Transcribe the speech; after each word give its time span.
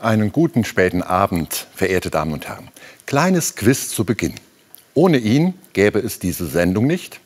Einen 0.00 0.32
guten 0.32 0.64
späten 0.64 1.02
Abend, 1.02 1.66
verehrte 1.74 2.08
Damen 2.08 2.32
und 2.32 2.48
Herren. 2.48 2.68
Kleines 3.04 3.54
Quiz 3.54 3.90
zu 3.90 4.06
Beginn. 4.06 4.34
Ohne 4.94 5.18
ihn 5.18 5.52
gäbe 5.74 5.98
es 5.98 6.18
diese 6.18 6.46
Sendung 6.46 6.86
nicht. 6.86 7.20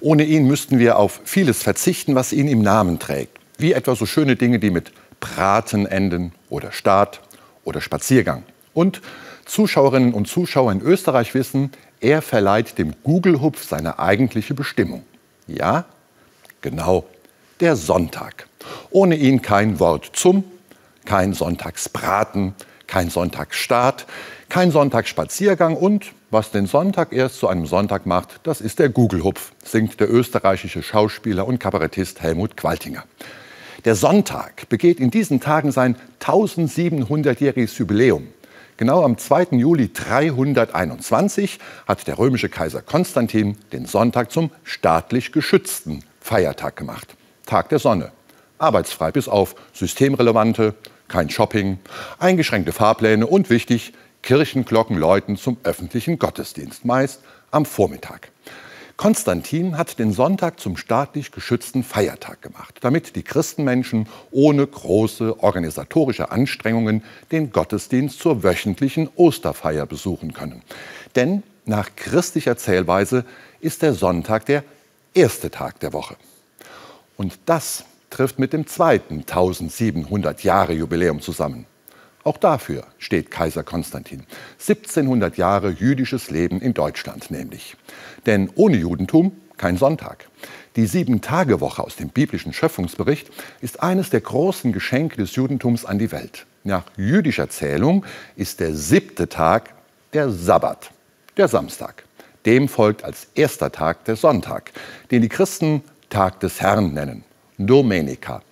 Ohne 0.00 0.22
ihn 0.22 0.46
müssten 0.46 0.78
wir 0.78 0.98
auf 0.98 1.20
vieles 1.24 1.64
verzichten, 1.64 2.14
was 2.14 2.32
ihn 2.32 2.46
im 2.46 2.62
Namen 2.62 3.00
trägt. 3.00 3.38
Wie 3.58 3.72
etwa 3.72 3.96
so 3.96 4.06
schöne 4.06 4.36
Dinge, 4.36 4.60
die 4.60 4.70
mit 4.70 4.92
Braten 5.18 5.84
enden 5.84 6.30
oder 6.48 6.70
Start 6.70 7.20
oder 7.64 7.80
Spaziergang. 7.80 8.44
Und 8.72 9.02
Zuschauerinnen 9.44 10.14
und 10.14 10.28
Zuschauer 10.28 10.70
in 10.70 10.80
Österreich 10.80 11.34
wissen, 11.34 11.72
er 12.00 12.22
verleiht 12.22 12.78
dem 12.78 12.94
Google-Hupf 13.02 13.68
seine 13.68 13.98
eigentliche 13.98 14.54
Bestimmung. 14.54 15.02
Ja, 15.48 15.86
genau, 16.60 17.04
der 17.58 17.74
Sonntag. 17.74 18.46
Ohne 18.90 19.16
ihn 19.16 19.42
kein 19.42 19.80
Wort 19.80 20.10
zum, 20.12 20.44
kein 21.04 21.32
Sonntagsbraten, 21.32 22.54
kein 22.86 23.10
Sonntagsstart, 23.10 24.06
kein 24.48 24.70
Sonntagsspaziergang 24.70 25.76
und 25.76 26.12
was 26.30 26.50
den 26.50 26.66
Sonntag 26.66 27.12
erst 27.12 27.38
zu 27.38 27.48
einem 27.48 27.66
Sonntag 27.66 28.06
macht, 28.06 28.40
das 28.42 28.60
ist 28.60 28.78
der 28.78 28.88
Google-Hupf, 28.88 29.52
singt 29.64 30.00
der 30.00 30.10
österreichische 30.10 30.82
Schauspieler 30.82 31.46
und 31.46 31.58
Kabarettist 31.58 32.22
Helmut 32.22 32.56
Qualtinger. 32.56 33.04
Der 33.84 33.94
Sonntag 33.94 34.68
begeht 34.68 35.00
in 35.00 35.10
diesen 35.10 35.40
Tagen 35.40 35.72
sein 35.72 35.96
1700-jähriges 36.20 37.78
Jubiläum. 37.78 38.28
Genau 38.76 39.02
am 39.02 39.18
2. 39.18 39.48
Juli 39.52 39.92
321 39.92 41.58
hat 41.86 42.06
der 42.06 42.18
römische 42.18 42.48
Kaiser 42.48 42.80
Konstantin 42.80 43.56
den 43.72 43.86
Sonntag 43.86 44.30
zum 44.30 44.50
staatlich 44.64 45.32
geschützten 45.32 46.04
Feiertag 46.20 46.76
gemacht. 46.76 47.14
Tag 47.44 47.68
der 47.68 47.78
Sonne. 47.78 48.12
Arbeitsfrei 48.62 49.10
bis 49.10 49.28
auf 49.28 49.54
systemrelevante, 49.72 50.74
kein 51.08 51.28
Shopping, 51.28 51.78
eingeschränkte 52.18 52.72
Fahrpläne 52.72 53.26
und 53.26 53.50
wichtig, 53.50 53.92
Kirchenglocken 54.22 54.96
läuten 54.96 55.36
zum 55.36 55.56
öffentlichen 55.64 56.18
Gottesdienst, 56.18 56.84
meist 56.84 57.22
am 57.50 57.66
Vormittag. 57.66 58.30
Konstantin 58.96 59.78
hat 59.78 59.98
den 59.98 60.12
Sonntag 60.12 60.60
zum 60.60 60.76
staatlich 60.76 61.32
geschützten 61.32 61.82
Feiertag 61.82 62.40
gemacht, 62.40 62.78
damit 62.82 63.16
die 63.16 63.24
Christenmenschen 63.24 64.06
ohne 64.30 64.64
große 64.64 65.42
organisatorische 65.42 66.30
Anstrengungen 66.30 67.02
den 67.32 67.50
Gottesdienst 67.50 68.20
zur 68.20 68.44
wöchentlichen 68.44 69.08
Osterfeier 69.16 69.86
besuchen 69.86 70.34
können. 70.34 70.62
Denn 71.16 71.42
nach 71.64 71.90
christlicher 71.96 72.56
Zählweise 72.56 73.24
ist 73.60 73.82
der 73.82 73.94
Sonntag 73.94 74.46
der 74.46 74.62
erste 75.14 75.50
Tag 75.50 75.80
der 75.80 75.92
Woche. 75.92 76.16
Und 77.16 77.38
das 77.46 77.84
trifft 78.12 78.38
mit 78.38 78.52
dem 78.52 78.66
zweiten 78.66 79.20
1700 79.20 80.44
Jahre 80.44 80.72
Jubiläum 80.72 81.20
zusammen. 81.20 81.66
Auch 82.24 82.36
dafür 82.36 82.84
steht 82.98 83.30
Kaiser 83.30 83.64
Konstantin. 83.64 84.24
1700 84.60 85.36
Jahre 85.36 85.70
jüdisches 85.70 86.30
Leben 86.30 86.60
in 86.60 86.74
Deutschland 86.74 87.30
nämlich. 87.30 87.76
Denn 88.26 88.50
ohne 88.54 88.76
Judentum 88.76 89.32
kein 89.56 89.76
Sonntag. 89.76 90.28
Die 90.76 90.86
Sieben-Tage-Woche 90.86 91.82
aus 91.82 91.96
dem 91.96 92.08
biblischen 92.10 92.52
Schöpfungsbericht 92.52 93.30
ist 93.60 93.82
eines 93.82 94.10
der 94.10 94.20
großen 94.20 94.72
Geschenke 94.72 95.16
des 95.16 95.34
Judentums 95.34 95.84
an 95.84 95.98
die 95.98 96.12
Welt. 96.12 96.46
Nach 96.64 96.84
jüdischer 96.96 97.48
Zählung 97.50 98.04
ist 98.36 98.60
der 98.60 98.74
siebte 98.74 99.28
Tag 99.28 99.70
der 100.12 100.30
Sabbat, 100.30 100.90
der 101.36 101.48
Samstag. 101.48 102.04
Dem 102.46 102.68
folgt 102.68 103.04
als 103.04 103.28
erster 103.34 103.72
Tag 103.72 104.04
der 104.04 104.16
Sonntag, 104.16 104.72
den 105.10 105.22
die 105.22 105.28
Christen 105.28 105.82
Tag 106.08 106.40
des 106.40 106.60
Herrn 106.60 106.92
nennen, 106.92 107.24
Domenica. 107.66 108.42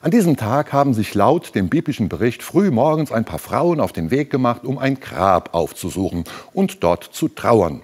An 0.00 0.10
diesem 0.10 0.36
Tag 0.36 0.72
haben 0.72 0.94
sich 0.94 1.14
laut 1.14 1.54
dem 1.54 1.68
biblischen 1.68 2.08
Bericht 2.08 2.42
früh 2.42 2.70
morgens 2.70 3.10
ein 3.10 3.24
paar 3.24 3.38
Frauen 3.38 3.80
auf 3.80 3.92
den 3.92 4.10
Weg 4.10 4.30
gemacht, 4.30 4.64
um 4.64 4.78
ein 4.78 5.00
Grab 5.00 5.54
aufzusuchen 5.54 6.24
und 6.52 6.84
dort 6.84 7.04
zu 7.04 7.28
trauern. 7.28 7.82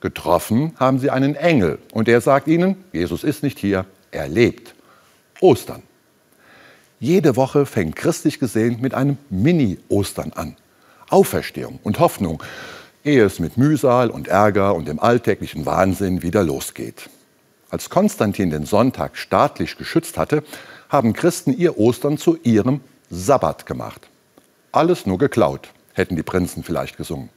Getroffen 0.00 0.72
haben 0.78 0.98
sie 0.98 1.10
einen 1.10 1.34
Engel 1.34 1.78
und 1.92 2.08
der 2.08 2.20
sagt 2.20 2.48
ihnen, 2.48 2.76
Jesus 2.92 3.22
ist 3.22 3.42
nicht 3.42 3.58
hier, 3.58 3.84
er 4.10 4.28
lebt. 4.28 4.74
Ostern. 5.40 5.82
Jede 7.00 7.36
Woche 7.36 7.66
fängt 7.66 7.96
christlich 7.96 8.38
gesehen 8.38 8.80
mit 8.80 8.94
einem 8.94 9.18
Mini-Ostern 9.28 10.32
an. 10.34 10.56
Auferstehung 11.10 11.80
und 11.82 11.98
Hoffnung, 11.98 12.42
ehe 13.04 13.24
es 13.24 13.40
mit 13.40 13.56
Mühsal 13.56 14.08
und 14.08 14.28
Ärger 14.28 14.74
und 14.74 14.88
dem 14.88 15.00
alltäglichen 15.00 15.66
Wahnsinn 15.66 16.22
wieder 16.22 16.44
losgeht. 16.44 17.10
Als 17.72 17.88
Konstantin 17.88 18.50
den 18.50 18.66
Sonntag 18.66 19.16
staatlich 19.16 19.78
geschützt 19.78 20.18
hatte, 20.18 20.44
haben 20.90 21.14
Christen 21.14 21.56
ihr 21.56 21.78
Ostern 21.78 22.18
zu 22.18 22.36
ihrem 22.42 22.82
Sabbat 23.08 23.64
gemacht. 23.64 24.10
Alles 24.72 25.06
nur 25.06 25.16
geklaut, 25.16 25.70
hätten 25.94 26.14
die 26.14 26.22
Prinzen 26.22 26.64
vielleicht 26.64 26.98
gesungen. 26.98 27.30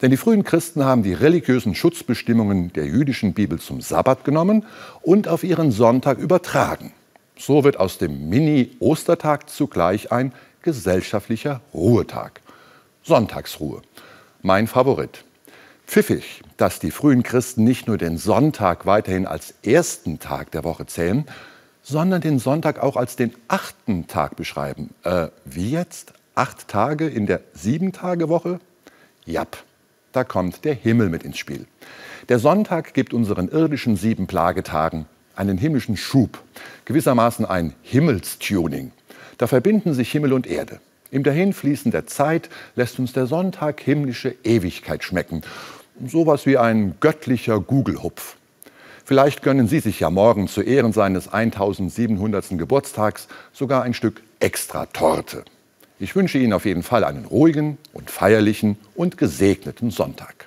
Denn 0.00 0.12
die 0.12 0.16
frühen 0.16 0.44
Christen 0.44 0.84
haben 0.84 1.02
die 1.02 1.12
religiösen 1.12 1.74
Schutzbestimmungen 1.74 2.72
der 2.72 2.86
jüdischen 2.86 3.34
Bibel 3.34 3.58
zum 3.58 3.80
Sabbat 3.80 4.24
genommen 4.24 4.64
und 5.02 5.26
auf 5.26 5.42
ihren 5.42 5.72
Sonntag 5.72 6.18
übertragen. 6.18 6.92
So 7.36 7.64
wird 7.64 7.80
aus 7.80 7.98
dem 7.98 8.28
Mini-Ostertag 8.28 9.50
zugleich 9.50 10.12
ein 10.12 10.32
gesellschaftlicher 10.62 11.62
Ruhetag. 11.74 12.42
Sonntagsruhe. 13.02 13.82
Mein 14.40 14.68
Favorit. 14.68 15.24
Pfiffig, 15.86 16.42
dass 16.56 16.78
die 16.78 16.90
frühen 16.90 17.22
Christen 17.22 17.64
nicht 17.64 17.86
nur 17.86 17.98
den 17.98 18.18
Sonntag 18.18 18.86
weiterhin 18.86 19.26
als 19.26 19.54
ersten 19.62 20.18
Tag 20.18 20.50
der 20.50 20.64
Woche 20.64 20.86
zählen, 20.86 21.24
sondern 21.82 22.20
den 22.20 22.38
Sonntag 22.38 22.82
auch 22.82 22.96
als 22.96 23.16
den 23.16 23.34
achten 23.48 24.06
Tag 24.06 24.36
beschreiben. 24.36 24.90
Äh, 25.04 25.28
wie 25.44 25.70
jetzt? 25.70 26.14
Acht 26.34 26.66
Tage 26.66 27.06
in 27.06 27.26
der 27.26 27.42
Sieben-Tage-Woche? 27.52 28.58
Jap, 29.24 29.62
da 30.12 30.24
kommt 30.24 30.64
der 30.64 30.74
Himmel 30.74 31.08
mit 31.10 31.22
ins 31.22 31.38
Spiel. 31.38 31.66
Der 32.28 32.38
Sonntag 32.38 32.94
gibt 32.94 33.14
unseren 33.14 33.48
irdischen 33.48 33.96
sieben 33.96 34.26
Plagetagen 34.26 35.06
einen 35.36 35.58
himmlischen 35.58 35.96
Schub, 35.96 36.42
gewissermaßen 36.86 37.44
ein 37.44 37.74
Himmelstuning. 37.82 38.92
Da 39.38 39.46
verbinden 39.46 39.94
sich 39.94 40.10
Himmel 40.10 40.32
und 40.32 40.46
Erde. 40.46 40.80
Im 41.14 41.22
Dahinfließen 41.22 41.92
der 41.92 42.08
Zeit 42.08 42.48
lässt 42.74 42.98
uns 42.98 43.12
der 43.12 43.26
Sonntag 43.26 43.80
himmlische 43.80 44.34
Ewigkeit 44.42 45.04
schmecken. 45.04 45.42
Sowas 46.04 46.44
wie 46.44 46.58
ein 46.58 46.96
göttlicher 46.98 47.60
Gugelhupf. 47.60 48.34
Vielleicht 49.04 49.42
gönnen 49.42 49.68
Sie 49.68 49.78
sich 49.78 50.00
ja 50.00 50.10
morgen 50.10 50.48
zu 50.48 50.60
Ehren 50.60 50.92
seines 50.92 51.32
1700. 51.32 52.58
Geburtstags 52.58 53.28
sogar 53.52 53.84
ein 53.84 53.94
Stück 53.94 54.22
extra 54.40 54.86
Torte. 54.86 55.44
Ich 56.00 56.16
wünsche 56.16 56.38
Ihnen 56.38 56.52
auf 56.52 56.64
jeden 56.64 56.82
Fall 56.82 57.04
einen 57.04 57.26
ruhigen 57.26 57.78
und 57.92 58.10
feierlichen 58.10 58.76
und 58.96 59.16
gesegneten 59.16 59.92
Sonntag. 59.92 60.43